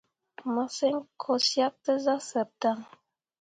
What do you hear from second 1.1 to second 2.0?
ko syak tǝ